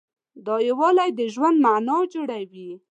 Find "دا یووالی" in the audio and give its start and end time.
0.45-1.09